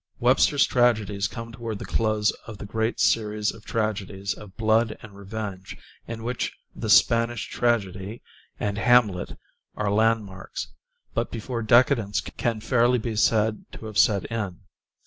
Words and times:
Webster's 0.19 0.65
tragedies 0.65 1.27
come 1.27 1.51
toward 1.51 1.77
the 1.77 1.85
close 1.85 2.31
of 2.47 2.57
the 2.57 2.65
great 2.65 2.99
series 2.99 3.53
of 3.53 3.63
tragedies 3.63 4.33
of 4.33 4.57
blood 4.57 4.97
and 5.03 5.15
revenge, 5.15 5.77
in 6.07 6.23
which 6.23 6.57
"The 6.75 6.89
Spanish 6.89 7.47
Tragedy" 7.49 8.23
and 8.59 8.79
"Hamlet" 8.79 9.37
are 9.77 9.91
landmarks, 9.91 10.69
but 11.13 11.29
before 11.29 11.61
decadence 11.61 12.19
can 12.19 12.61
fairly 12.61 12.97
be 12.97 13.15
said 13.15 13.65
to 13.73 13.85
have 13.85 13.99
set 13.99 14.25
in. 14.31 14.61